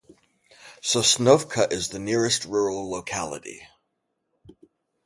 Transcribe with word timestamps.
Sosnovka 0.81 1.71
is 1.71 1.89
the 1.89 1.99
nearest 1.99 2.45
rural 2.45 2.89
locality. 2.89 3.67